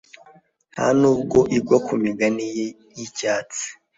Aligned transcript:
ntanubwo 0.73 1.39
igwa 1.57 1.77
kumigani 1.85 2.45
ye 2.57 2.67
y'icyatsi 2.97 3.65